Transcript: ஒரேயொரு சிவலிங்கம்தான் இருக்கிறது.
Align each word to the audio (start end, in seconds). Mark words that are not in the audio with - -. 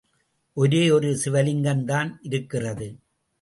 ஒரேயொரு 0.57 1.11
சிவலிங்கம்தான் 1.25 2.11
இருக்கிறது. 2.21 2.87